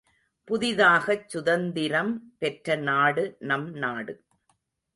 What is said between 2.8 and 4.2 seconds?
நாடு நம் நாடு.